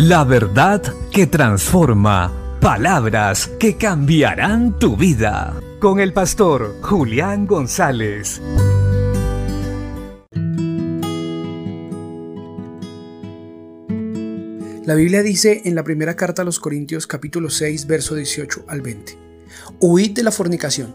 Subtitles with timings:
[0.00, 2.32] La verdad que transforma.
[2.60, 5.60] Palabras que cambiarán tu vida.
[5.80, 8.40] Con el pastor Julián González.
[14.84, 18.82] La Biblia dice en la primera carta a los Corintios capítulo 6 verso 18 al
[18.82, 19.18] 20.
[19.80, 20.94] Huid de la fornicación.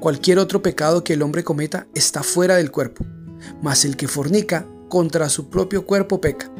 [0.00, 3.06] Cualquier otro pecado que el hombre cometa está fuera del cuerpo,
[3.62, 6.50] mas el que fornica contra su propio cuerpo peca.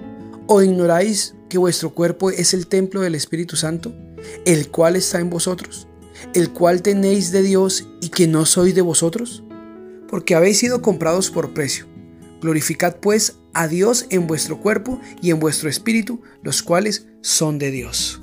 [0.47, 3.95] ¿O ignoráis que vuestro cuerpo es el templo del Espíritu Santo,
[4.45, 5.87] el cual está en vosotros,
[6.35, 9.45] el cual tenéis de Dios y que no sois de vosotros?
[10.09, 11.87] Porque habéis sido comprados por precio.
[12.41, 17.71] Glorificad pues a Dios en vuestro cuerpo y en vuestro espíritu, los cuales son de
[17.71, 18.21] Dios.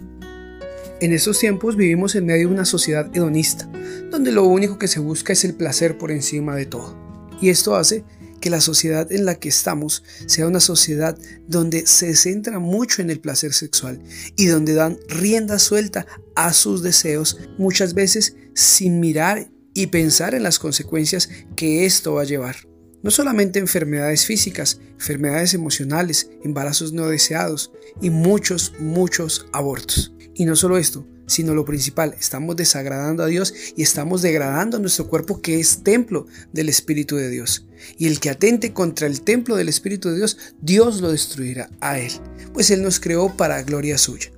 [1.00, 3.70] En estos tiempos vivimos en medio de una sociedad hedonista,
[4.10, 6.98] donde lo único que se busca es el placer por encima de todo.
[7.40, 8.04] Y esto hace
[8.42, 13.10] que la sociedad en la que estamos sea una sociedad donde se centra mucho en
[13.10, 14.02] el placer sexual
[14.36, 20.44] y donde dan rienda suelta a sus deseos, muchas veces sin mirar y pensar en
[20.44, 22.58] las consecuencias que esto va a llevar.
[23.04, 30.14] No solamente enfermedades físicas, enfermedades emocionales, embarazos no deseados y muchos, muchos abortos.
[30.36, 35.08] Y no solo esto, sino lo principal, estamos desagradando a Dios y estamos degradando nuestro
[35.08, 37.66] cuerpo que es templo del Espíritu de Dios.
[37.98, 42.00] Y el que atente contra el templo del Espíritu de Dios, Dios lo destruirá a
[42.00, 42.12] él,
[42.54, 44.30] pues Él nos creó para gloria suya.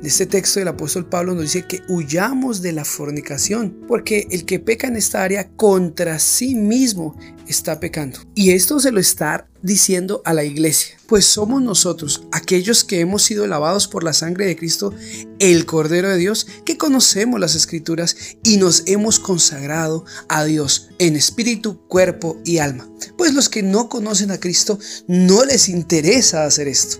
[0.00, 4.44] En este texto el apóstol Pablo nos dice que huyamos de la fornicación, porque el
[4.44, 8.18] que peca en esta área contra sí mismo está pecando.
[8.34, 13.22] Y esto se lo está diciendo a la iglesia, pues somos nosotros, aquellos que hemos
[13.22, 14.92] sido lavados por la sangre de Cristo,
[15.38, 21.16] el Cordero de Dios, que conocemos las escrituras y nos hemos consagrado a Dios en
[21.16, 22.90] espíritu, cuerpo y alma.
[23.16, 26.98] Pues los que no conocen a Cristo no les interesa hacer esto.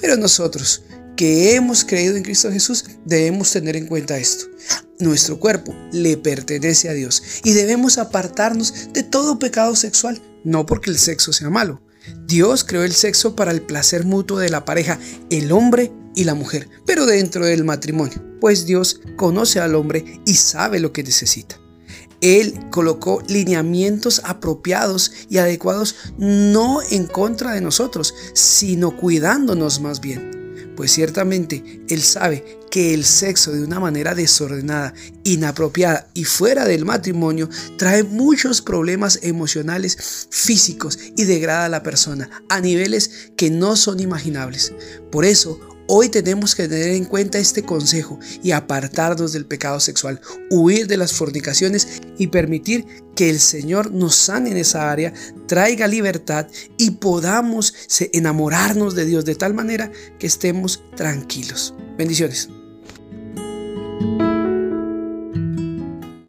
[0.00, 0.82] Pero nosotros,
[1.16, 4.46] que hemos creído en Cristo Jesús, debemos tener en cuenta esto.
[4.98, 10.90] Nuestro cuerpo le pertenece a Dios y debemos apartarnos de todo pecado sexual, no porque
[10.90, 11.80] el sexo sea malo.
[12.26, 14.98] Dios creó el sexo para el placer mutuo de la pareja,
[15.30, 20.34] el hombre y la mujer, pero dentro del matrimonio, pues Dios conoce al hombre y
[20.34, 21.58] sabe lo que necesita.
[22.20, 30.43] Él colocó lineamientos apropiados y adecuados no en contra de nosotros, sino cuidándonos más bien
[30.76, 36.84] pues ciertamente Él sabe que el sexo de una manera desordenada, inapropiada y fuera del
[36.84, 43.76] matrimonio trae muchos problemas emocionales, físicos y degrada a la persona a niveles que no
[43.76, 44.72] son imaginables.
[45.10, 50.18] Por eso, Hoy tenemos que tener en cuenta este consejo y apartarnos del pecado sexual,
[50.50, 55.12] huir de las fornicaciones y permitir que el Señor nos sane en esa área,
[55.46, 56.46] traiga libertad
[56.78, 57.74] y podamos
[58.12, 61.74] enamorarnos de Dios de tal manera que estemos tranquilos.
[61.96, 62.48] Bendiciones.